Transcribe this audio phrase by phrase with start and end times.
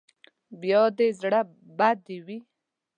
[0.61, 1.41] بیا دې زړه
[1.77, 2.37] بدې وي.